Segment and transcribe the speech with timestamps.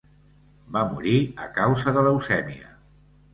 [0.77, 1.13] Va morir
[1.43, 2.73] a causa de leucèmia.